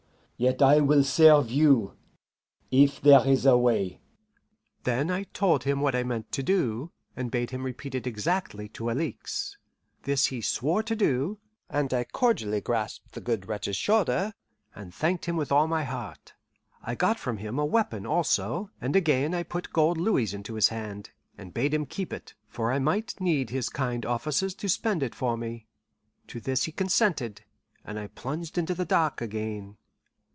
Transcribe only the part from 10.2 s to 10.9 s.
he swore